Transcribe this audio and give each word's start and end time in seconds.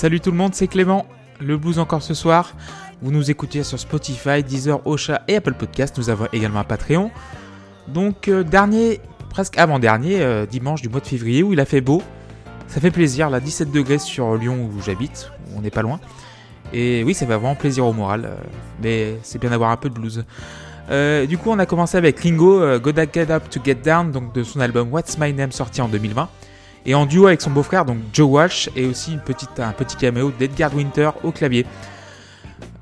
Salut 0.00 0.18
tout 0.20 0.30
le 0.30 0.38
monde, 0.38 0.54
c'est 0.54 0.66
Clément. 0.66 1.04
Le 1.40 1.58
blues 1.58 1.78
encore 1.78 2.00
ce 2.00 2.14
soir. 2.14 2.54
Vous 3.02 3.10
nous 3.10 3.30
écoutez 3.30 3.62
sur 3.62 3.78
Spotify, 3.78 4.42
Deezer, 4.42 4.80
Ocha 4.86 5.20
et 5.28 5.36
Apple 5.36 5.52
Podcast. 5.52 5.98
Nous 5.98 6.08
avons 6.08 6.26
également 6.32 6.60
un 6.60 6.64
Patreon. 6.64 7.10
Donc 7.86 8.28
euh, 8.28 8.42
dernier, 8.42 9.02
presque 9.28 9.58
avant-dernier, 9.58 10.22
euh, 10.22 10.46
dimanche 10.46 10.80
du 10.80 10.88
mois 10.88 11.00
de 11.00 11.06
février 11.06 11.42
où 11.42 11.52
il 11.52 11.60
a 11.60 11.66
fait 11.66 11.82
beau. 11.82 12.02
Ça 12.66 12.80
fait 12.80 12.90
plaisir, 12.90 13.28
là 13.28 13.40
17 13.40 13.70
degrés 13.72 13.98
sur 13.98 14.36
Lyon 14.36 14.70
où 14.74 14.80
j'habite, 14.80 15.30
on 15.54 15.60
n'est 15.60 15.68
pas 15.68 15.82
loin. 15.82 16.00
Et 16.72 17.04
oui, 17.04 17.12
ça 17.12 17.26
fait 17.26 17.34
vraiment 17.34 17.54
plaisir 17.54 17.84
au 17.84 17.92
moral. 17.92 18.24
euh, 18.24 18.36
mais 18.82 19.18
c'est 19.22 19.38
bien 19.38 19.50
d'avoir 19.50 19.70
un 19.70 19.76
peu 19.76 19.90
de 19.90 19.94
blues. 19.94 20.24
Du 21.28 21.36
coup, 21.36 21.50
on 21.50 21.58
a 21.58 21.66
commencé 21.66 21.98
avec 21.98 22.18
Ringo, 22.20 22.78
Gotta 22.78 23.04
Get 23.04 23.30
Up 23.30 23.50
to 23.50 23.60
Get 23.62 23.74
Down, 23.74 24.12
donc 24.12 24.32
de 24.32 24.44
son 24.44 24.60
album 24.60 24.90
What's 24.90 25.18
My 25.18 25.34
Name 25.34 25.52
sorti 25.52 25.82
en 25.82 25.88
2020. 25.88 26.26
Et 26.86 26.94
en 26.94 27.06
duo 27.06 27.26
avec 27.26 27.40
son 27.40 27.50
beau-frère, 27.50 27.84
donc 27.84 27.98
Joe 28.12 28.28
Walsh, 28.28 28.70
et 28.74 28.86
aussi 28.86 29.14
un 29.58 29.72
petit 29.72 29.96
caméo 29.96 30.32
d'Edgar 30.38 30.74
Winter 30.74 31.10
au 31.22 31.32
clavier. 31.32 31.66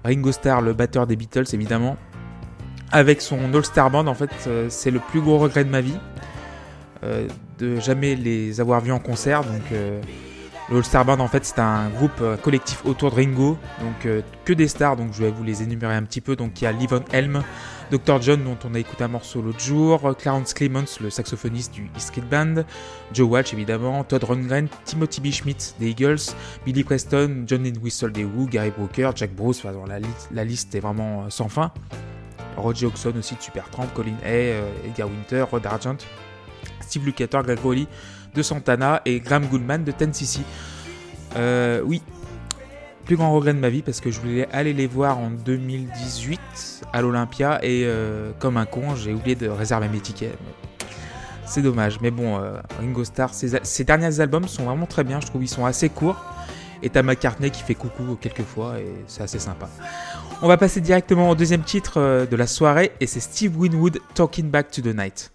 Ringo 0.04 0.32
Starr, 0.32 0.62
le 0.62 0.72
batteur 0.72 1.06
des 1.06 1.16
Beatles, 1.16 1.46
évidemment. 1.52 1.96
Avec 2.92 3.20
son 3.20 3.52
All-Star 3.52 3.90
Band, 3.90 4.06
en 4.06 4.14
fait, 4.14 4.30
euh, 4.46 4.66
c'est 4.70 4.90
le 4.90 5.00
plus 5.00 5.20
gros 5.20 5.38
regret 5.38 5.64
de 5.64 5.70
ma 5.70 5.80
vie. 5.80 5.98
euh, 7.04 7.28
de 7.58 7.78
jamais 7.80 8.14
les 8.14 8.60
avoir 8.60 8.80
vus 8.80 8.92
en 8.92 8.98
concert. 8.98 9.42
Donc, 9.42 9.72
euh, 9.72 10.00
le 10.70 10.76
All-Star 10.76 11.04
Band, 11.04 11.20
en 11.20 11.28
fait, 11.28 11.44
c'est 11.44 11.60
un 11.60 11.88
groupe 11.88 12.20
euh, 12.20 12.36
collectif 12.36 12.84
autour 12.84 13.10
de 13.10 13.16
Ringo. 13.16 13.56
Donc, 13.80 14.06
euh, 14.06 14.20
que 14.44 14.52
des 14.52 14.68
stars. 14.68 14.96
Donc, 14.96 15.12
je 15.14 15.22
vais 15.22 15.30
vous 15.30 15.42
les 15.42 15.62
énumérer 15.62 15.94
un 15.94 16.02
petit 16.02 16.20
peu. 16.20 16.36
Donc, 16.36 16.60
il 16.60 16.64
y 16.64 16.66
a 16.66 16.72
Livon 16.72 17.02
Helm, 17.10 17.42
Dr. 17.90 18.20
John, 18.20 18.44
dont 18.44 18.58
on 18.64 18.74
a 18.74 18.78
écouté 18.78 19.04
un 19.04 19.08
morceau 19.08 19.40
l'autre 19.40 19.60
jour, 19.60 20.14
Clarence 20.18 20.52
Clements, 20.52 20.84
le 21.00 21.08
saxophoniste 21.08 21.72
du 21.72 21.84
E 21.84 21.98
Street 21.98 22.22
Band, 22.30 22.64
Joe 23.14 23.28
Walsh 23.28 23.54
évidemment, 23.54 24.04
Todd 24.04 24.24
Rundgren, 24.24 24.68
Timothy 24.84 25.22
B. 25.22 25.30
Schmidt 25.30 25.74
des 25.80 25.88
Eagles, 25.88 26.34
Billy 26.66 26.84
Preston, 26.84 27.44
John 27.46 27.66
Entwistle 27.66 28.12
des 28.12 28.24
Who, 28.24 28.46
Gary 28.46 28.70
Brooker, 28.70 29.12
Jack 29.14 29.34
Bruce, 29.34 29.64
la, 29.64 29.72
la 30.30 30.44
liste 30.44 30.74
est 30.74 30.80
vraiment 30.80 31.24
euh, 31.24 31.30
sans 31.30 31.48
fin. 31.48 31.72
Roger 32.58 32.86
Hodgson 32.86 33.12
aussi 33.18 33.36
de 33.36 33.40
Supertramp, 33.40 33.86
Colin 33.94 34.16
Hay, 34.22 34.52
euh, 34.52 34.68
Edgar 34.84 35.08
Winter, 35.08 35.42
Rod 35.50 35.64
Argent, 35.64 35.96
Steve 36.80 37.06
Lukather, 37.06 37.42
Greg 37.42 37.58
Rowley 37.60 37.86
de 38.34 38.42
Santana 38.42 39.02
et 39.04 39.20
Graham 39.20 39.46
Goodman 39.46 39.84
de 39.84 39.92
Ten 39.92 40.12
cc 40.12 40.40
Euh, 41.36 41.82
oui, 41.84 42.02
plus 43.04 43.16
grand 43.16 43.32
regret 43.32 43.54
de 43.54 43.58
ma 43.58 43.68
vie 43.70 43.82
parce 43.82 44.00
que 44.00 44.10
je 44.10 44.20
voulais 44.20 44.48
aller 44.52 44.72
les 44.72 44.86
voir 44.86 45.18
en 45.18 45.30
2018 45.30 46.40
à 46.92 47.00
l'Olympia 47.00 47.58
et 47.62 47.84
euh, 47.84 48.32
comme 48.38 48.56
un 48.56 48.66
con, 48.66 48.94
j'ai 48.96 49.12
oublié 49.12 49.34
de 49.34 49.48
réserver 49.48 49.88
mes 49.88 50.00
tickets. 50.00 50.36
C'est 51.46 51.62
dommage. 51.62 52.00
Mais 52.00 52.10
bon, 52.10 52.38
euh, 52.38 52.60
Ringo 52.78 53.04
Starr, 53.04 53.32
ses, 53.32 53.58
ses 53.62 53.84
derniers 53.84 54.20
albums 54.20 54.46
sont 54.46 54.64
vraiment 54.64 54.86
très 54.86 55.04
bien. 55.04 55.20
Je 55.20 55.26
trouve 55.26 55.42
ils 55.42 55.48
sont 55.48 55.64
assez 55.64 55.88
courts. 55.88 56.22
Et 56.82 56.90
t'as 56.90 57.02
McCartney 57.02 57.50
qui 57.50 57.62
fait 57.62 57.74
coucou 57.74 58.16
quelques 58.20 58.44
fois 58.44 58.78
et 58.78 58.86
c'est 59.06 59.22
assez 59.22 59.38
sympa. 59.38 59.68
On 60.42 60.46
va 60.46 60.56
passer 60.56 60.80
directement 60.80 61.30
au 61.30 61.34
deuxième 61.34 61.62
titre 61.62 61.94
euh, 61.96 62.26
de 62.26 62.36
la 62.36 62.46
soirée 62.46 62.92
et 63.00 63.06
c'est 63.06 63.20
Steve 63.20 63.58
Winwood 63.58 63.98
Talking 64.14 64.50
Back 64.50 64.70
to 64.70 64.82
the 64.82 64.94
Night. 64.94 65.32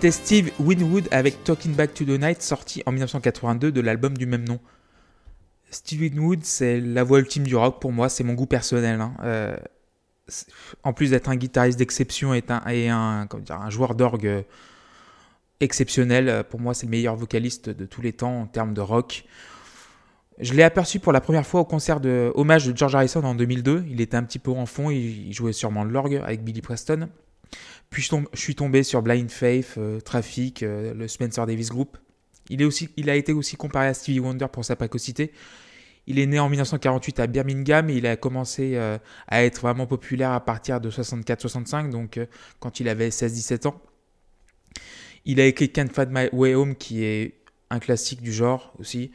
C'était 0.00 0.12
Steve 0.12 0.50
Winwood 0.58 1.08
avec 1.10 1.44
Talking 1.44 1.74
Back 1.74 1.92
to 1.92 2.06
the 2.06 2.18
Night, 2.18 2.40
sorti 2.40 2.82
en 2.86 2.92
1982 2.92 3.70
de 3.70 3.80
l'album 3.82 4.16
du 4.16 4.24
même 4.24 4.48
nom. 4.48 4.58
Steve 5.68 6.00
Winwood, 6.00 6.42
c'est 6.42 6.80
la 6.80 7.04
voix 7.04 7.18
ultime 7.18 7.42
du 7.42 7.54
rock 7.54 7.82
pour 7.82 7.92
moi, 7.92 8.08
c'est 8.08 8.24
mon 8.24 8.32
goût 8.32 8.46
personnel. 8.46 8.98
hein. 9.02 9.12
Euh, 9.24 9.58
en 10.84 10.94
plus 10.94 11.10
d'être 11.10 11.28
un 11.28 11.36
guitariste 11.36 11.78
d'exception 11.78 12.32
et 12.32 12.42
un, 12.48 12.62
un, 12.66 13.26
dire, 13.40 13.60
un 13.60 13.68
joueur 13.68 13.94
d'orgue 13.94 14.26
euh, 14.26 14.42
exceptionnel, 15.60 16.30
euh, 16.30 16.42
pour 16.42 16.60
moi 16.60 16.72
c'est 16.72 16.86
le 16.86 16.92
meilleur 16.92 17.14
vocaliste 17.14 17.68
de 17.68 17.84
tous 17.84 18.00
les 18.00 18.14
temps 18.14 18.40
en 18.40 18.46
termes 18.46 18.72
de 18.72 18.80
rock. 18.80 19.26
Je 20.38 20.54
l'ai 20.54 20.62
aperçu 20.62 20.98
pour 20.98 21.12
la 21.12 21.20
première 21.20 21.46
fois 21.46 21.60
au 21.60 21.66
concert 21.66 22.00
de 22.00 22.32
hommage 22.36 22.66
de 22.66 22.74
George 22.74 22.94
Harrison 22.94 23.22
en 23.22 23.34
2002. 23.34 23.84
Il 23.90 24.00
était 24.00 24.16
un 24.16 24.22
petit 24.22 24.38
peu 24.38 24.50
en 24.50 24.64
fond, 24.64 24.88
il 24.88 25.30
jouait 25.34 25.52
sûrement 25.52 25.84
de 25.84 25.90
l'orgue 25.90 26.22
avec 26.24 26.42
Billy 26.42 26.62
Preston. 26.62 27.10
Puis 27.90 28.02
je, 28.02 28.16
suis 28.34 28.54
tombé 28.54 28.84
sur 28.84 29.02
Blind 29.02 29.30
Faith, 29.30 29.74
euh, 29.76 30.00
Traffic, 30.00 30.62
euh, 30.62 30.94
le 30.94 31.08
Spencer 31.08 31.44
Davis 31.44 31.70
Group. 31.70 31.98
Il, 32.48 32.62
est 32.62 32.64
aussi, 32.64 32.88
il 32.96 33.10
a 33.10 33.16
été 33.16 33.32
aussi 33.32 33.56
comparé 33.56 33.88
à 33.88 33.94
Stevie 33.94 34.20
Wonder 34.20 34.46
pour 34.50 34.64
sa 34.64 34.76
précocité. 34.76 35.32
Il 36.06 36.18
est 36.18 36.26
né 36.26 36.38
en 36.38 36.48
1948 36.48 37.20
à 37.20 37.26
Birmingham 37.26 37.90
et 37.90 37.96
il 37.96 38.06
a 38.06 38.16
commencé 38.16 38.72
euh, 38.74 38.96
à 39.26 39.42
être 39.42 39.60
vraiment 39.60 39.86
populaire 39.86 40.30
à 40.30 40.44
partir 40.44 40.80
de 40.80 40.90
64-65, 40.90 41.90
donc 41.90 42.18
quand 42.58 42.80
il 42.80 42.88
avait 42.88 43.10
16-17 43.10 43.68
ans. 43.68 43.80
Il 45.24 45.40
a 45.40 45.46
écrit 45.46 45.70
Can't 45.70 45.88
Find 45.92 46.08
My 46.10 46.28
Way 46.32 46.54
Home 46.54 46.76
qui 46.76 47.04
est 47.04 47.34
un 47.70 47.78
classique 47.78 48.22
du 48.22 48.32
genre 48.32 48.72
aussi. 48.78 49.12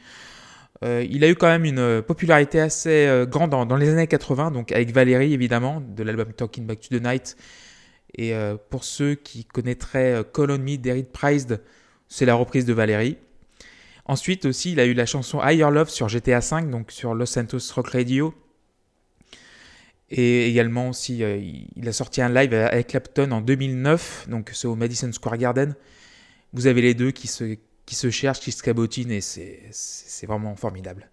Il 0.82 1.24
a 1.24 1.28
eu 1.28 1.34
quand 1.34 1.48
même 1.48 1.64
une 1.64 2.02
popularité 2.02 2.60
assez 2.60 3.24
grande 3.26 3.50
dans 3.50 3.76
les 3.76 3.88
années 3.88 4.06
80, 4.06 4.50
donc 4.52 4.70
avec 4.72 4.92
Valérie 4.92 5.32
évidemment, 5.32 5.80
de 5.80 6.02
l'album 6.02 6.32
Talking 6.32 6.66
Back 6.66 6.80
to 6.80 6.96
the 6.96 7.02
Night. 7.02 7.36
Et 8.14 8.34
euh, 8.34 8.56
pour 8.70 8.84
ceux 8.84 9.14
qui 9.14 9.44
connaîtraient 9.44 10.14
euh, 10.14 10.22
Call 10.22 10.50
on 10.50 10.58
Me 10.58 10.76
c'est 12.08 12.24
la 12.24 12.34
reprise 12.34 12.64
de 12.64 12.72
Valérie. 12.72 13.18
Ensuite 14.04 14.44
aussi, 14.44 14.72
il 14.72 14.80
a 14.80 14.86
eu 14.86 14.94
la 14.94 15.06
chanson 15.06 15.40
Higher 15.42 15.70
Love 15.70 15.90
sur 15.90 16.08
GTA 16.08 16.38
V, 16.38 16.70
donc 16.70 16.92
sur 16.92 17.14
Los 17.14 17.26
Santos 17.26 17.58
Rock 17.74 17.88
Radio. 17.88 18.32
Et 20.08 20.48
également 20.48 20.90
aussi, 20.90 21.24
euh, 21.24 21.36
il 21.38 21.88
a 21.88 21.92
sorti 21.92 22.22
un 22.22 22.28
live 22.28 22.54
avec 22.54 22.86
Clapton 22.88 23.32
en 23.32 23.40
2009, 23.40 24.28
donc 24.28 24.50
c'est 24.54 24.68
au 24.68 24.76
Madison 24.76 25.10
Square 25.12 25.36
Garden. 25.36 25.74
Vous 26.52 26.68
avez 26.68 26.80
les 26.80 26.94
deux 26.94 27.10
qui 27.10 27.26
se, 27.26 27.56
qui 27.84 27.96
se 27.96 28.10
cherchent, 28.10 28.40
qui 28.40 28.52
se 28.52 28.62
cabotinent, 28.62 29.10
et 29.10 29.20
c'est 29.20 30.26
vraiment 30.26 30.54
formidable. 30.54 31.10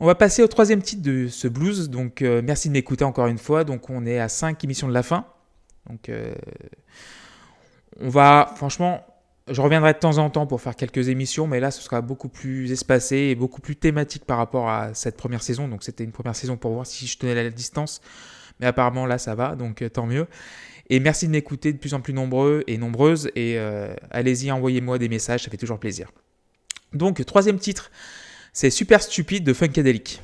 On 0.00 0.06
va 0.06 0.16
passer 0.16 0.42
au 0.42 0.48
troisième 0.48 0.82
titre 0.82 1.02
de 1.02 1.28
ce 1.28 1.48
blues, 1.48 1.88
donc 1.88 2.20
euh, 2.20 2.42
merci 2.44 2.68
de 2.68 2.72
m'écouter 2.72 3.04
encore 3.04 3.28
une 3.28 3.38
fois. 3.38 3.64
Donc 3.64 3.88
on 3.88 4.04
est 4.04 4.18
à 4.18 4.28
5 4.28 4.62
émissions 4.64 4.88
de 4.88 4.92
la 4.92 5.02
fin. 5.02 5.26
Donc 5.88 6.08
euh, 6.08 6.34
on 8.00 8.08
va, 8.08 8.52
franchement, 8.56 9.04
je 9.48 9.60
reviendrai 9.60 9.92
de 9.92 9.98
temps 9.98 10.18
en 10.18 10.28
temps 10.28 10.46
pour 10.46 10.60
faire 10.60 10.74
quelques 10.74 11.08
émissions, 11.08 11.46
mais 11.46 11.60
là 11.60 11.70
ce 11.70 11.80
sera 11.80 12.00
beaucoup 12.00 12.28
plus 12.28 12.72
espacé 12.72 13.16
et 13.16 13.34
beaucoup 13.34 13.60
plus 13.60 13.76
thématique 13.76 14.24
par 14.24 14.38
rapport 14.38 14.68
à 14.68 14.94
cette 14.94 15.16
première 15.16 15.42
saison. 15.42 15.68
Donc 15.68 15.84
c'était 15.84 16.04
une 16.04 16.12
première 16.12 16.34
saison 16.34 16.56
pour 16.56 16.72
voir 16.72 16.86
si 16.86 17.06
je 17.06 17.18
tenais 17.18 17.34
la 17.34 17.48
distance, 17.50 18.00
mais 18.58 18.66
apparemment 18.66 19.06
là 19.06 19.18
ça 19.18 19.34
va, 19.34 19.54
donc 19.54 19.82
euh, 19.82 19.88
tant 19.88 20.06
mieux. 20.06 20.26
Et 20.88 21.00
merci 21.00 21.26
de 21.26 21.32
m'écouter 21.32 21.72
de 21.72 21.78
plus 21.78 21.94
en 21.94 22.00
plus 22.00 22.12
nombreux 22.12 22.62
et 22.66 22.78
nombreuses, 22.78 23.30
et 23.34 23.58
euh, 23.58 23.94
allez-y, 24.10 24.50
envoyez-moi 24.50 24.98
des 24.98 25.08
messages, 25.08 25.44
ça 25.44 25.50
fait 25.50 25.56
toujours 25.56 25.78
plaisir. 25.78 26.10
Donc 26.92 27.24
troisième 27.24 27.58
titre, 27.58 27.90
c'est 28.52 28.70
Super 28.70 29.02
Stupide 29.02 29.44
de 29.44 29.52
Funkadelic. 29.52 30.20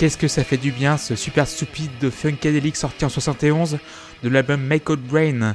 Qu'est-ce 0.00 0.16
que 0.16 0.28
ça 0.28 0.44
fait 0.44 0.56
du 0.56 0.72
bien 0.72 0.96
ce 0.96 1.14
super 1.14 1.46
stupide 1.46 1.90
de 2.00 2.08
Funkadelic 2.08 2.74
sorti 2.74 3.04
en 3.04 3.10
71 3.10 3.76
de 4.22 4.28
l'album 4.30 4.58
Make 4.62 4.88
Out 4.88 4.98
Brain. 4.98 5.54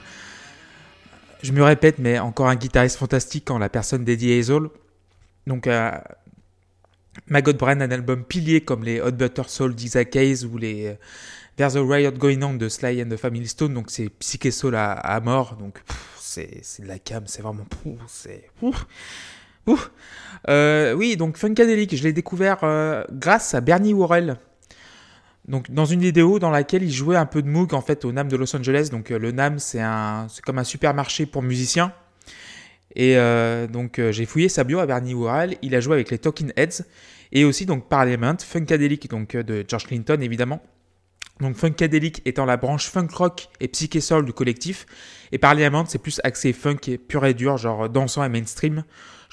Je 1.41 1.51
me 1.51 1.63
répète, 1.63 1.97
mais 1.97 2.19
encore 2.19 2.47
un 2.47 2.55
guitariste 2.55 2.97
fantastique 2.97 3.49
en 3.49 3.58
la 3.58 3.69
personne 3.69 4.05
d'Eddie 4.05 4.34
Hazel. 4.34 4.69
Donc, 5.47 5.65
euh, 5.65 5.89
Maggot 7.25 7.55
Brain, 7.55 7.81
un 7.81 7.89
album 7.89 8.23
pilier 8.23 8.62
comme 8.62 8.84
les 8.84 9.01
Hot 9.01 9.13
Butter 9.13 9.41
Soul 9.47 9.73
d'Isaac 9.73 10.15
Hayes 10.15 10.45
ou 10.45 10.60
les 10.60 10.89
euh, 10.89 10.95
There's 11.55 11.75
a 11.75 11.81
Riot 11.81 12.12
Going 12.12 12.43
On 12.43 12.53
de 12.53 12.69
Sly 12.69 13.01
and 13.01 13.10
the 13.10 13.17
Family 13.17 13.47
Stone. 13.47 13.73
Donc, 13.73 13.89
c'est 13.89 14.10
psyché 14.10 14.51
soul 14.51 14.75
à, 14.75 14.91
à 14.91 15.19
mort. 15.21 15.55
Donc, 15.55 15.81
c'est 16.19 16.62
de 16.81 16.88
la 16.88 16.99
cam, 16.99 17.23
c'est 17.25 17.41
vraiment. 17.41 17.65
C'est. 18.08 18.51
Ouf. 19.67 19.91
Euh, 20.47 20.93
oui, 20.93 21.17
donc 21.17 21.38
Funkadelic, 21.38 21.95
je 21.95 22.04
l'ai 22.04 22.13
découvert 22.13 22.60
euh, 22.63 23.04
grâce 23.12 23.54
à 23.54 23.62
Bernie 23.62 23.93
Worrell. 23.93 24.38
Donc 25.47 25.69
dans 25.69 25.86
une 25.86 26.01
vidéo 26.01 26.39
dans 26.39 26.49
laquelle 26.49 26.84
il 26.84 26.91
jouait 26.91 27.15
un 27.15 27.28
peu 27.28 27.43
de 27.43 27.47
Moog 27.47 27.73
en 27.75 27.82
fait 27.82 28.04
au 28.04 28.12
NAM 28.12 28.28
de 28.28 28.36
Los 28.36 28.56
Angeles. 28.56 28.89
Donc 28.91 29.12
euh, 29.12 29.19
le 29.19 29.32
NAM 29.32 29.60
c'est 29.60 29.82
comme 30.43 30.58
un 30.58 30.63
supermarché 30.63 31.25
pour 31.25 31.43
musiciens. 31.43 31.93
Et 32.97 33.17
donc 33.73 33.99
j'ai 34.12 34.25
fouillé 34.25 34.47
sa 34.47 34.63
bio 34.63 34.80
à 34.80 34.86
Bernie 34.86 35.13
Worrell. 35.13 35.58
Il 35.62 35.75
a 35.75 35.82
joué 35.82 35.95
avec 35.95 36.10
les 36.12 36.17
Talking 36.17 36.54
Heads 36.56 36.84
et 37.34 37.43
aussi 37.43 37.65
donc 37.65 37.89
Parliament, 37.89 38.38
Funkadelic 38.39 39.10
donc 39.10 39.36
de 39.36 39.65
George 39.67 39.88
Clinton 39.88 40.17
évidemment. 40.21 40.62
Donc 41.41 41.58
Funkadelic 41.58 42.21
étant 42.23 42.45
la 42.45 42.56
branche 42.56 42.89
funk 42.89 43.10
rock 43.12 43.49
et 43.60 43.67
psyché 43.67 43.99
soul 43.99 44.23
du 44.23 44.32
collectif 44.32 44.86
et 45.34 45.38
Parliament 45.38 45.84
c'est 45.86 45.97
plus 45.97 46.21
axé 46.23 46.54
funk 46.54 46.97
pur 47.06 47.25
et 47.25 47.34
dur 47.34 47.58
genre 47.58 47.89
dansant 47.89 48.23
et 48.23 48.30
mainstream. 48.30 48.86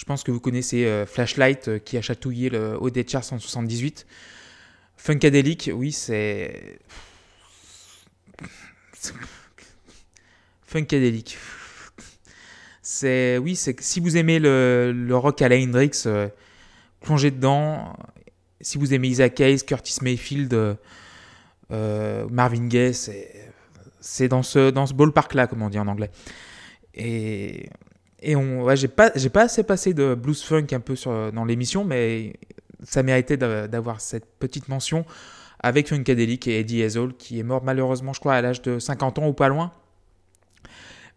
Je 0.02 0.04
pense 0.04 0.24
que 0.24 0.32
vous 0.32 0.40
connaissez 0.40 0.84
euh, 0.84 1.06
Flashlight 1.06 1.68
euh, 1.68 1.78
qui 1.78 1.96
a 1.96 2.02
chatouillé 2.02 2.50
le 2.50 2.76
haut 2.76 2.90
des 2.90 3.06
charts 3.06 3.32
en 3.32 3.38
78. 3.38 4.04
Funkadelic, 4.96 5.70
oui, 5.72 5.92
c'est. 5.92 6.80
Funkadelic. 10.66 11.38
C'est. 12.82 13.38
Oui, 13.38 13.54
c'est 13.54 13.80
si 13.80 14.00
vous 14.00 14.16
aimez 14.16 14.40
le, 14.40 14.92
le 14.92 15.16
rock 15.16 15.40
à 15.40 15.48
la 15.48 15.54
Hendrix, 15.56 15.92
euh, 16.06 16.26
plongez 17.00 17.30
dedans. 17.30 17.96
Si 18.60 18.78
vous 18.78 18.94
aimez 18.94 19.06
Isaac 19.06 19.38
Hayes, 19.38 19.62
Curtis 19.64 19.98
Mayfield, 20.02 20.78
Marvin 21.70 22.66
Gaye, 22.66 22.92
c'est. 22.92 23.52
C'est 24.00 24.26
dans 24.26 24.42
ce, 24.42 24.70
dans 24.70 24.86
ce 24.86 24.94
ballpark-là, 24.94 25.46
comme 25.46 25.62
on 25.62 25.70
dit 25.70 25.78
en 25.78 25.86
anglais. 25.86 26.10
Et, 26.92 27.70
et 28.22 28.36
on, 28.36 28.74
j'ai 28.74 28.88
pas, 28.88 29.10
j'ai 29.14 29.30
pas 29.30 29.42
assez 29.42 29.62
passé 29.64 29.94
de 29.94 30.14
blues 30.14 30.42
funk 30.42 30.66
un 30.72 30.80
peu 30.80 30.96
sur, 30.96 31.32
dans 31.32 31.44
l'émission, 31.44 31.84
mais 31.84 32.34
ça 32.82 33.02
méritait 33.02 33.36
d'a- 33.36 33.68
d'avoir 33.68 34.00
cette 34.00 34.26
petite 34.38 34.68
mention 34.68 35.04
avec 35.60 35.88
Funkadelic 35.88 36.48
et 36.48 36.60
Eddie 36.60 36.82
Hazel, 36.82 37.14
qui 37.14 37.38
est 37.40 37.44
mort 37.44 37.62
malheureusement, 37.64 38.12
je 38.12 38.20
crois, 38.20 38.34
à 38.34 38.42
l'âge 38.42 38.62
de 38.62 38.78
50 38.78 39.18
ans 39.20 39.28
ou 39.28 39.32
pas 39.32 39.48
loin. 39.48 39.72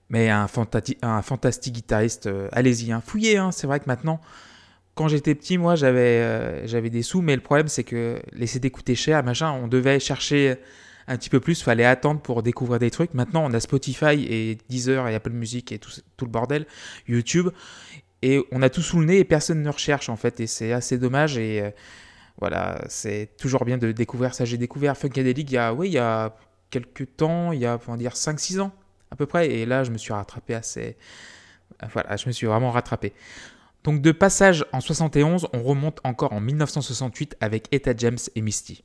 Mais 0.09 0.29
un, 0.29 0.47
un 1.01 1.21
fantastique 1.23 1.73
guitariste, 1.73 2.27
euh, 2.27 2.47
allez-y, 2.51 2.91
hein, 2.91 3.01
fouillez, 3.05 3.37
hein, 3.37 3.51
c'est 3.51 3.65
vrai 3.65 3.79
que 3.79 3.85
maintenant, 3.87 4.21
quand 4.95 5.07
j'étais 5.07 5.35
petit, 5.35 5.57
moi, 5.57 5.75
j'avais 5.75 6.21
euh, 6.21 6.89
des 6.89 7.03
sous, 7.03 7.21
mais 7.21 7.35
le 7.35 7.41
problème, 7.41 7.67
c'est 7.67 7.83
que 7.83 8.19
les 8.33 8.47
CD 8.47 8.69
coûtaient 8.71 8.95
cher, 8.95 9.23
machin, 9.23 9.51
on 9.51 9.67
devait 9.67 9.99
chercher 9.99 10.57
un 11.07 11.17
petit 11.17 11.29
peu 11.29 11.39
plus, 11.39 11.61
fallait 11.61 11.85
attendre 11.85 12.21
pour 12.21 12.43
découvrir 12.43 12.79
des 12.79 12.91
trucs. 12.91 13.13
Maintenant, 13.13 13.43
on 13.45 13.53
a 13.53 13.59
Spotify 13.59 14.25
et 14.27 14.57
Deezer 14.69 15.07
et 15.07 15.15
Apple 15.15 15.31
Music 15.31 15.71
et 15.71 15.79
tout, 15.79 15.91
le 16.21 16.27
bordel, 16.27 16.65
YouTube, 17.07 17.49
et 18.21 18.43
on 18.51 18.61
a 18.61 18.69
tout 18.69 18.81
sous 18.81 18.99
le 18.99 19.05
nez 19.05 19.19
et 19.19 19.23
personne 19.23 19.61
ne 19.61 19.69
recherche, 19.69 20.09
en 20.09 20.15
fait, 20.15 20.39
et 20.39 20.47
c'est 20.47 20.71
assez 20.71 20.97
dommage, 20.97 21.37
et 21.37 21.61
euh, 21.61 21.69
voilà, 22.39 22.83
c'est 22.89 23.29
toujours 23.37 23.65
bien 23.65 23.77
de 23.77 23.91
découvrir 23.91 24.33
ça. 24.33 24.45
J'ai 24.45 24.57
découvert 24.57 24.97
Funkadelic 24.97 25.51
il 25.51 25.53
y 25.53 25.57
a, 25.57 25.73
oui, 25.73 25.89
il 25.89 25.93
y 25.93 25.99
a 25.99 26.35
quelques 26.69 27.15
temps, 27.17 27.51
il 27.51 27.59
y 27.59 27.65
a, 27.65 27.77
comment 27.77 27.97
dire, 27.97 28.13
5-6 28.13 28.61
ans, 28.61 28.71
à 29.11 29.15
peu 29.15 29.25
près, 29.25 29.49
et 29.49 29.65
là, 29.65 29.83
je 29.83 29.91
me 29.91 29.97
suis 29.97 30.13
rattrapé 30.13 30.55
assez... 30.55 30.97
Voilà, 31.91 32.15
je 32.15 32.27
me 32.27 32.31
suis 32.31 32.47
vraiment 32.47 32.71
rattrapé. 32.71 33.11
Donc 33.85 34.01
de 34.01 34.11
passage 34.11 34.65
en 34.71 34.81
71, 34.81 35.47
on 35.53 35.61
remonte 35.61 35.99
encore 36.03 36.33
en 36.33 36.41
1968 36.41 37.37
avec 37.39 37.67
Etta 37.71 37.91
James 37.95 38.17
et 38.35 38.41
Misty. 38.41 38.83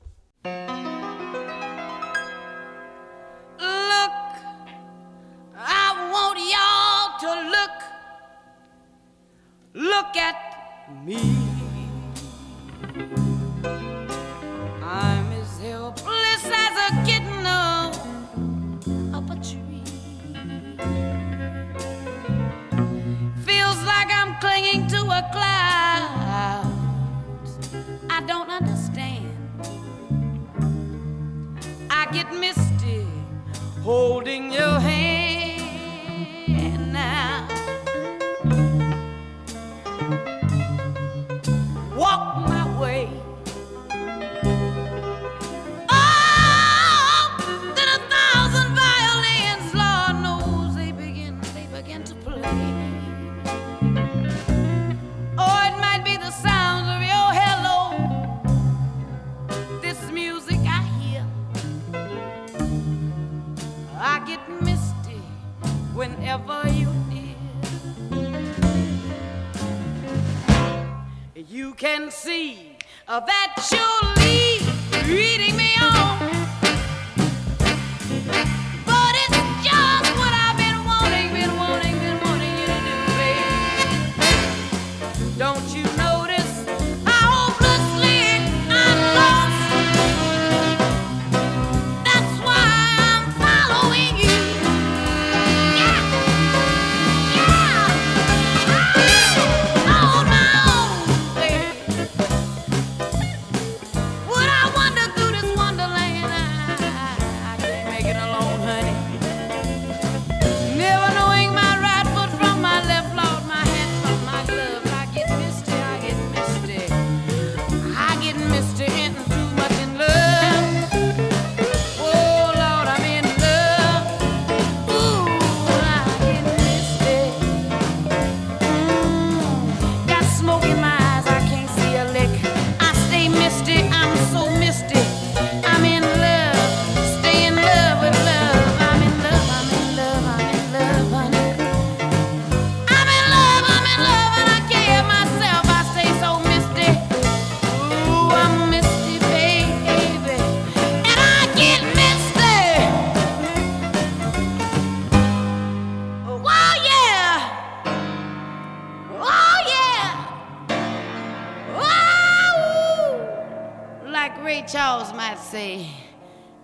Charles 164.66 165.12
might 165.12 165.38
say, 165.38 165.86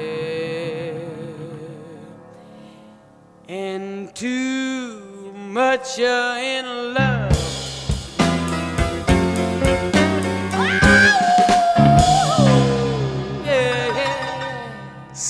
And 3.49 4.15
too 4.15 5.31
much 5.33 5.99
uh, 5.99 6.37
in 6.39 6.93
love. 6.93 7.10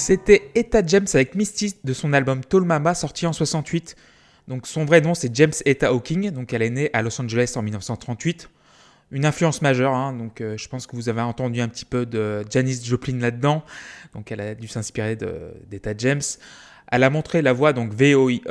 C'était 0.04 0.50
Etta 0.56 0.82
James 0.88 1.06
avec 1.14 1.36
Misty 1.36 1.76
de 1.84 1.94
son 1.94 2.12
album 2.14 2.44
Tall 2.44 2.64
Mama 2.64 2.96
sorti 2.96 3.28
en 3.28 3.34
68. 3.34 3.96
Donc 4.48 4.66
son 4.66 4.84
vrai 4.84 5.00
nom 5.00 5.14
c'est 5.14 5.34
James 5.36 5.52
Etta 5.64 5.90
Hawking. 5.90 6.32
Donc 6.32 6.54
elle 6.54 6.64
est 6.64 6.72
née 6.72 6.90
à 6.94 7.04
Los 7.04 7.22
Angeles 7.22 7.54
en 7.56 7.62
1938. 7.62 8.50
Une 9.12 9.26
influence 9.26 9.62
majeure. 9.62 9.94
hein. 9.94 10.14
Donc 10.14 10.42
euh, 10.42 10.58
je 10.58 10.68
pense 10.70 10.88
que 10.88 10.96
vous 10.96 11.08
avez 11.08 11.22
entendu 11.22 11.62
un 11.62 11.68
petit 11.68 11.86
peu 11.86 12.08
de 12.08 12.44
Janis 12.50 12.82
Joplin 12.84 13.20
là-dedans. 13.20 13.64
Donc 14.16 14.32
elle 14.32 14.42
a 14.42 14.56
dû 14.56 14.68
s'inspirer 14.68 15.16
de- 15.16 15.54
d'Etta 15.70 15.92
James. 15.96 16.22
Elle 16.92 17.04
a 17.04 17.10
montré 17.10 17.42
la 17.42 17.54
voix 17.54 17.74
donc 17.74 17.94
VOIE 17.94 18.42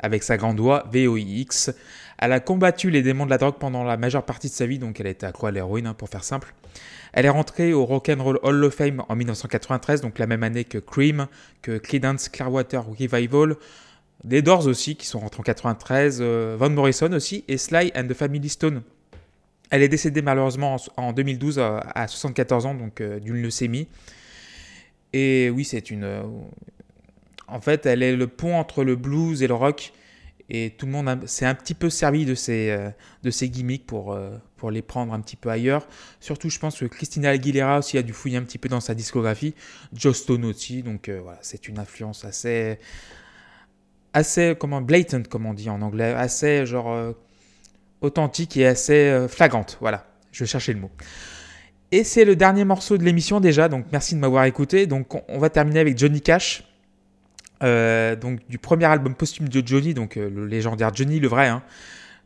avec 0.00 0.22
sa 0.22 0.36
grande 0.36 0.58
voix 0.58 0.84
VOIX. 0.92 1.70
Elle 2.18 2.32
a 2.32 2.40
combattu 2.40 2.90
les 2.90 3.02
démons 3.02 3.26
de 3.26 3.30
la 3.30 3.38
drogue 3.38 3.56
pendant 3.58 3.84
la 3.84 3.96
majeure 3.96 4.24
partie 4.24 4.48
de 4.48 4.52
sa 4.52 4.66
vie. 4.66 4.78
Donc 4.78 5.00
elle 5.00 5.06
était 5.06 5.26
accro 5.26 5.46
à 5.46 5.50
l'héroïne 5.50 5.86
hein, 5.86 5.94
pour 5.94 6.08
faire 6.08 6.24
simple. 6.24 6.54
Elle 7.12 7.26
est 7.26 7.30
rentrée 7.30 7.72
au 7.72 7.84
Rock'n'Roll 7.84 8.38
Hall 8.42 8.64
of 8.64 8.74
Fame 8.74 9.02
en 9.08 9.16
1993, 9.16 10.00
donc 10.00 10.18
la 10.18 10.26
même 10.26 10.42
année 10.42 10.64
que 10.64 10.78
Cream, 10.78 11.26
que 11.60 11.76
Creedence 11.76 12.28
Clearwater 12.28 12.84
Revival, 12.86 13.56
les 14.28 14.42
Doors 14.42 14.66
aussi, 14.66 14.96
qui 14.96 15.06
sont 15.06 15.18
rentrés 15.18 15.40
en 15.40 15.44
93, 15.44 16.18
euh, 16.20 16.56
Van 16.58 16.70
Morrison 16.70 17.12
aussi, 17.12 17.44
et 17.48 17.58
Sly 17.58 17.92
and 17.96 18.06
the 18.06 18.14
Family 18.14 18.48
Stone. 18.48 18.82
Elle 19.70 19.82
est 19.82 19.88
décédée 19.88 20.22
malheureusement 20.22 20.76
en, 20.96 21.08
en 21.08 21.12
2012 21.12 21.58
à, 21.58 21.78
à 21.94 22.06
74 22.06 22.66
ans, 22.66 22.74
donc 22.74 23.00
euh, 23.00 23.18
d'une 23.18 23.42
leucémie. 23.42 23.88
Et 25.12 25.50
oui, 25.50 25.64
c'est 25.64 25.90
une... 25.90 26.22
en 27.50 27.60
fait, 27.60 27.86
elle 27.86 28.02
est 28.02 28.16
le 28.16 28.26
pont 28.26 28.56
entre 28.56 28.84
le 28.84 28.96
blues 28.96 29.42
et 29.42 29.46
le 29.46 29.54
rock. 29.54 29.92
Et 30.52 30.74
tout 30.76 30.86
le 30.86 30.92
monde 30.92 31.28
s'est 31.28 31.46
un 31.46 31.54
petit 31.54 31.74
peu 31.74 31.90
servi 31.90 32.24
de 32.24 32.34
ces, 32.34 32.70
euh, 32.70 32.90
de 33.22 33.30
ces 33.30 33.48
gimmicks 33.48 33.86
pour, 33.86 34.12
euh, 34.12 34.36
pour 34.56 34.72
les 34.72 34.82
prendre 34.82 35.12
un 35.12 35.20
petit 35.20 35.36
peu 35.36 35.48
ailleurs. 35.48 35.86
Surtout, 36.18 36.50
je 36.50 36.58
pense 36.58 36.76
que 36.76 36.86
Christina 36.86 37.30
Aguilera 37.30 37.78
aussi 37.78 37.96
a 37.98 38.02
dû 38.02 38.12
fouiller 38.12 38.36
un 38.36 38.42
petit 38.42 38.58
peu 38.58 38.68
dans 38.68 38.80
sa 38.80 38.96
discographie. 38.96 39.54
Joe 39.92 40.16
Stone 40.16 40.44
aussi. 40.44 40.82
Donc 40.82 41.08
euh, 41.08 41.20
voilà, 41.22 41.38
c'est 41.42 41.68
une 41.68 41.78
influence 41.78 42.24
assez, 42.24 42.80
assez 44.12 44.56
comment, 44.58 44.80
blatant, 44.80 45.22
comme 45.22 45.46
on 45.46 45.54
dit 45.54 45.70
en 45.70 45.80
anglais. 45.82 46.14
Assez 46.14 46.66
genre 46.66 47.14
authentique 48.00 48.56
et 48.56 48.66
assez 48.66 49.26
flagrante. 49.28 49.78
Voilà, 49.80 50.04
je 50.32 50.44
cherchais 50.44 50.72
le 50.72 50.80
mot. 50.80 50.90
Et 51.92 52.02
c'est 52.02 52.24
le 52.24 52.34
dernier 52.34 52.64
morceau 52.64 52.98
de 52.98 53.04
l'émission 53.04 53.38
déjà, 53.40 53.68
donc 53.68 53.86
merci 53.92 54.14
de 54.16 54.20
m'avoir 54.20 54.44
écouté. 54.44 54.86
Donc 54.88 55.14
on, 55.14 55.22
on 55.28 55.38
va 55.38 55.48
terminer 55.50 55.80
avec 55.80 55.98
Johnny 55.98 56.20
Cash, 56.20 56.64
euh, 57.62 58.16
donc 58.16 58.40
du 58.48 58.58
premier 58.58 58.86
album 58.86 59.14
posthume 59.14 59.48
de 59.48 59.66
Johnny, 59.66 59.94
donc 59.94 60.16
euh, 60.16 60.30
le 60.30 60.46
légendaire 60.46 60.94
Johnny, 60.94 61.20
le 61.20 61.28
vrai, 61.28 61.48
hein. 61.48 61.62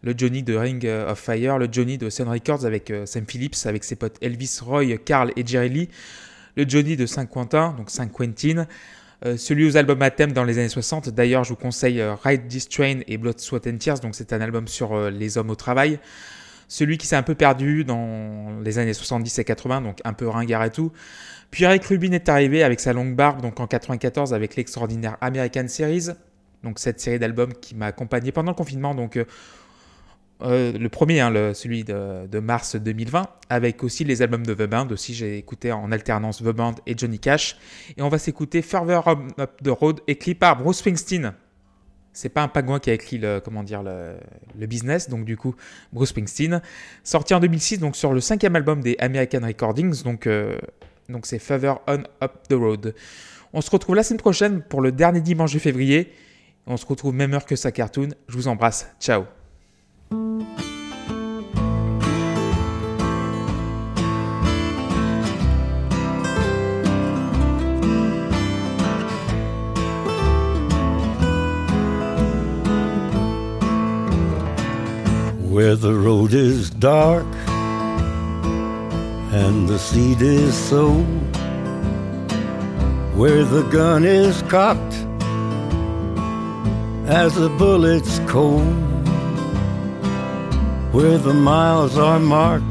le 0.03 0.15
Johnny 0.17 0.43
de 0.43 0.57
Ring 0.57 0.87
of 0.87 1.19
Fire, 1.19 1.59
le 1.59 1.69
Johnny 1.71 1.99
de 1.99 2.11
Sun 2.11 2.29
Records 2.29 2.65
avec 2.65 2.91
euh, 2.91 3.07
Sam 3.07 3.25
Phillips, 3.27 3.67
avec 3.67 3.85
ses 3.85 3.97
potes 3.97 4.17
Elvis, 4.21 4.59
Roy, 4.63 4.97
Carl 5.05 5.33
et 5.37 5.47
Jerry 5.47 5.69
Lee, 5.69 5.89
le 6.57 6.65
Johnny 6.69 6.97
de 6.97 7.07
Saint-Quentin, 7.07 7.75
donc 7.77 7.91
Saint-Quentin, 7.91 8.67
euh, 9.27 9.39
celui 9.39 9.67
aux 9.67 9.77
albums 9.79 10.03
à 10.03 10.11
thème 10.11 10.33
dans 10.33 10.45
les 10.45 10.59
années 10.59 10.69
60. 10.69 11.09
D'ailleurs, 11.09 11.45
je 11.45 11.51
vous 11.51 11.57
conseille 11.57 12.01
euh, 12.01 12.15
Ride 12.15 12.47
This 12.47 12.69
Train 12.69 13.01
et 13.07 13.17
Blood, 13.17 13.41
Sweat 13.41 13.67
and 13.67 13.79
Tears, 13.79 14.01
donc 14.01 14.15
c'est 14.15 14.33
un 14.35 14.41
album 14.41 14.69
sur 14.69 14.93
euh, 14.93 15.11
les 15.11 15.39
hommes 15.39 15.51
au 15.51 15.55
travail. 15.55 15.99
Celui 16.69 16.99
qui 16.99 17.07
s'est 17.07 17.17
un 17.17 17.23
peu 17.23 17.35
perdu 17.35 17.85
dans 17.85 18.61
les 18.63 18.79
années 18.79 18.95
70 18.95 19.39
et 19.39 19.45
80, 19.45 19.83
donc 19.83 19.99
un 20.05 20.13
peu 20.13 20.29
ringard 20.29 20.65
et 20.65 20.71
tout. 20.71 20.93
Puis 21.51 21.65
Eric 21.65 21.85
Rubin 21.85 22.13
est 22.13 22.29
arrivé 22.29 22.63
avec 22.63 22.81
sa 22.81 22.93
longue 22.93 23.15
barbe, 23.15 23.41
donc 23.41 23.61
en 23.61 23.67
94 23.67 24.35
avec 24.35 24.57
l'extraordinaire 24.57 25.17
American 25.21 25.69
Series, 25.69 26.09
donc 26.63 26.79
cette 26.79 27.01
série 27.01 27.19
d'albums 27.19 27.53
qui 27.55 27.75
m'a 27.75 27.87
accompagné 27.87 28.33
pendant 28.33 28.51
le 28.51 28.57
confinement, 28.57 28.95
donc 28.95 29.17
euh, 29.17 29.25
euh, 30.43 30.73
le 30.73 30.89
premier, 30.89 31.21
hein, 31.21 31.53
celui 31.55 31.85
de, 31.85 32.27
de 32.27 32.39
mars 32.41 32.77
2020, 32.77 33.29
avec 33.49 33.85
aussi 33.85 34.05
les 34.05 34.21
albums 34.21 34.45
de 34.45 34.55
The 34.55 34.69
Band. 34.69 34.89
Aussi, 34.91 35.15
j'ai 35.15 35.39
écouté 35.39 35.73
en 35.73 35.93
alternance 35.93 36.39
The 36.39 36.49
Band 36.49 36.75
et 36.87 36.97
Johnny 36.97 37.19
Cash. 37.19 37.57
Et 37.97 38.03
on 38.03 38.09
va 38.09 38.19
s'écouter 38.19 38.61
Further 38.61 39.01
Up 39.07 39.63
the 39.63 39.69
Road, 39.69 40.01
écrit 40.07 40.35
par 40.35 40.57
Bruce 40.57 40.79
Springsteen. 40.79 41.35
C'est 42.15 42.29
pas 42.29 42.43
un 42.43 42.49
pingouin 42.49 42.79
qui 42.79 42.91
a 42.91 42.95
écrit 42.95 43.19
le, 43.19 43.41
comment 43.41 43.63
dire, 43.63 43.83
le, 43.83 44.67
business, 44.67 45.11
donc 45.11 45.25
du 45.25 45.37
coup, 45.37 45.55
Bruce 45.93 46.11
Springsteen. 46.11 46.63
Sorti 47.03 47.35
en 47.35 47.41
2006, 47.41 47.81
donc 47.81 47.97
sur 47.97 48.13
le 48.13 48.21
cinquième 48.21 48.57
album 48.57 48.81
des 48.81 48.97
American 49.01 49.41
Recordings, 49.43 50.03
donc 50.05 50.27
euh, 50.27 50.57
donc 51.09 51.27
c'est 51.27 51.41
On 51.87 52.03
Up 52.23 52.33
the 52.49 52.55
Road. 52.55 52.95
On 53.53 53.61
se 53.61 53.71
retrouve 53.71 53.97
la 53.97 54.03
semaine 54.03 54.21
prochaine 54.21 54.63
pour 54.63 54.81
le 54.81 54.93
dernier 54.93 55.21
dimanche 55.21 55.53
de 55.53 55.59
février. 55.59 56.13
On 56.67 56.77
se 56.77 56.87
retrouve 56.87 57.15
même 57.15 57.35
heure 57.35 57.45
que 57.45 57.57
sa 57.57 57.73
cartoon. 57.73 58.09
Je 58.29 58.37
vous 58.37 58.49
embrasse. 58.49 58.89
Ciao. 59.01 59.25
Where 75.55 75.77
the 75.77 75.95
road 75.95 76.35
is 76.35 76.69
dark 76.69 77.25
and 79.31 79.69
the 79.69 79.79
seed 79.79 80.21
is 80.21 80.53
sown, 80.53 81.05
where 83.15 83.45
the 83.45 83.63
gun 83.71 84.05
is 84.05 84.43
cocked 84.49 84.95
as 87.07 87.37
the 87.37 87.49
bullet's 87.51 88.19
cold, 88.27 88.67
where 90.93 91.19
the 91.19 91.33
miles 91.33 91.97
are 91.97 92.19
marked 92.19 92.65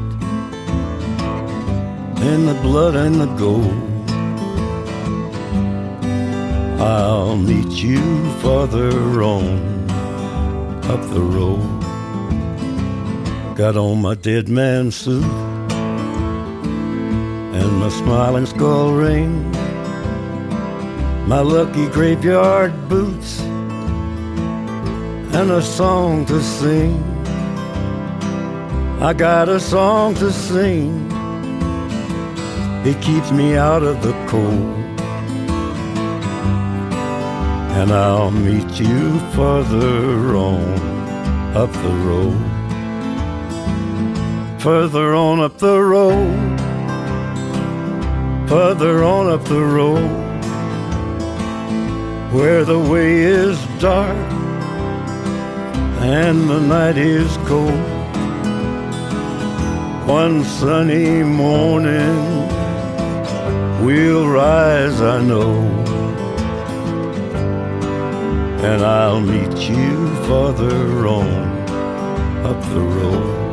in 2.20 2.44
the 2.44 2.58
blood 2.60 2.94
and 2.94 3.14
the 3.18 3.34
gold. 3.44 3.80
I'll 6.82 7.38
meet 7.38 7.82
you 7.82 8.30
farther 8.42 9.22
on 9.22 9.88
up 10.84 11.00
the 11.14 11.22
road. 11.22 11.84
Got 13.56 13.76
on 13.76 14.02
my 14.02 14.16
dead 14.16 14.48
man 14.48 14.90
suit 14.90 15.22
and 17.54 17.72
my 17.78 17.88
smiling 17.88 18.46
skull 18.46 18.92
ring, 18.94 19.48
my 21.28 21.38
lucky 21.38 21.86
graveyard 21.86 22.72
boots, 22.88 23.40
and 25.38 25.52
a 25.52 25.62
song 25.62 26.26
to 26.26 26.42
sing. 26.42 27.00
I 29.00 29.12
got 29.16 29.48
a 29.48 29.60
song 29.60 30.16
to 30.16 30.32
sing. 30.32 31.08
It 32.84 33.00
keeps 33.00 33.30
me 33.30 33.56
out 33.56 33.84
of 33.84 34.02
the 34.02 34.14
cold. 34.26 34.78
And 37.78 37.92
I'll 37.92 38.32
meet 38.32 38.80
you 38.80 39.20
farther 39.30 40.34
on 40.34 41.54
up 41.54 41.72
the 41.72 41.94
road 42.08 42.53
further 44.64 45.14
on 45.14 45.40
up 45.40 45.58
the 45.58 45.78
road, 45.78 46.58
further 48.48 49.04
on 49.04 49.28
up 49.28 49.44
the 49.44 49.60
road, 49.60 50.08
where 52.32 52.64
the 52.64 52.78
way 52.78 53.20
is 53.20 53.58
dark 53.78 54.16
and 56.00 56.48
the 56.48 56.58
night 56.60 56.96
is 56.96 57.36
cold. 57.46 57.78
One 60.08 60.42
sunny 60.44 61.22
morning, 61.22 62.16
we'll 63.84 64.26
rise, 64.26 64.98
I 65.02 65.20
know, 65.22 65.60
and 68.64 68.82
I'll 68.82 69.20
meet 69.20 69.68
you 69.68 70.16
farther 70.24 71.06
on 71.06 71.28
up 72.46 72.62
the 72.72 72.80
road. 72.80 73.43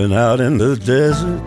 Been 0.00 0.12
out 0.14 0.40
in 0.40 0.56
the 0.56 0.76
desert, 0.76 1.42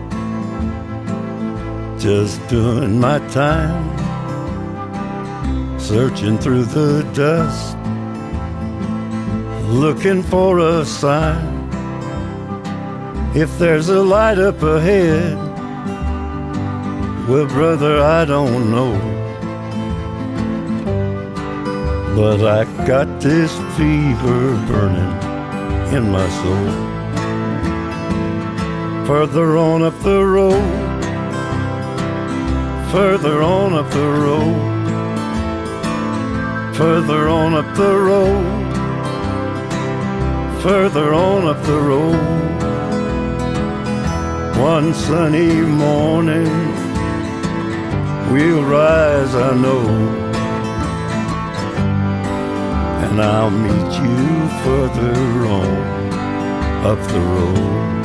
just 1.98 2.36
doing 2.46 3.00
my 3.00 3.18
time. 3.30 3.84
searching 5.80 6.38
through 6.38 6.64
the 6.64 7.02
dust, 7.14 7.76
looking 9.82 10.22
for 10.22 10.60
a 10.60 10.84
sign. 10.84 11.52
If 13.34 13.58
there's 13.58 13.88
a 13.88 14.00
light 14.00 14.38
up 14.38 14.62
ahead, 14.62 15.36
well, 17.28 17.48
brother, 17.48 18.00
I 18.00 18.24
don't 18.24 18.70
know. 18.70 18.94
But 22.14 22.40
I 22.58 22.62
got 22.86 23.20
this 23.20 23.52
fever 23.76 24.42
burning 24.68 25.14
in 25.96 26.12
my 26.12 26.28
soul. 26.40 26.93
Further 29.06 29.58
on 29.58 29.82
up 29.82 29.98
the 30.00 30.24
road, 30.24 30.64
further 32.90 33.42
on 33.42 33.74
up 33.74 33.90
the 33.90 34.08
road, 34.24 34.56
further 36.74 37.28
on 37.28 37.52
up 37.52 37.76
the 37.76 37.94
road, 37.98 38.72
further 40.62 41.12
on 41.12 41.46
up 41.46 41.62
the 41.64 41.78
road. 41.78 42.16
One 44.58 44.94
sunny 44.94 45.60
morning, 45.60 46.48
we'll 48.32 48.64
rise, 48.64 49.34
I 49.34 49.54
know, 49.54 49.86
and 53.04 53.20
I'll 53.20 53.50
meet 53.50 53.98
you 54.00 54.48
further 54.64 55.46
on 55.46 55.76
up 56.86 57.06
the 57.08 57.20
road. 57.20 58.03